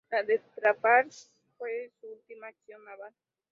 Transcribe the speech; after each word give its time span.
La 0.09 0.23
de 0.23 0.39
Trafalgar 0.55 1.11
fue 1.59 1.91
su 2.01 2.07
última 2.07 2.47
acción 2.47 2.83
naval. 2.83 3.13